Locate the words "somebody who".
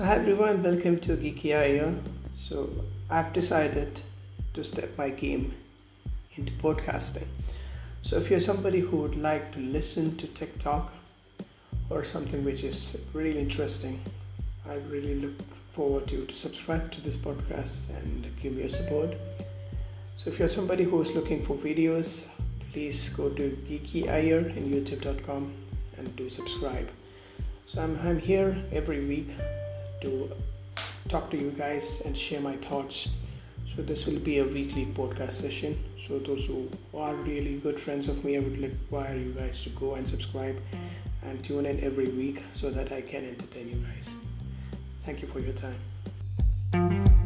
8.40-8.96, 20.48-21.02